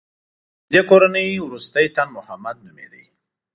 [0.71, 3.03] د دې کورنۍ وروستی تن محمد نومېده.